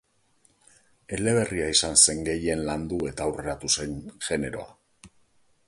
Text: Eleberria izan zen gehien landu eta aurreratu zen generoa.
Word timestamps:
Eleberria 1.17 1.67
izan 1.73 1.99
zen 2.05 2.23
gehien 2.29 2.63
landu 2.71 2.99
eta 3.11 3.27
aurreratu 3.29 3.71
zen 3.77 3.95
generoa. 4.31 5.11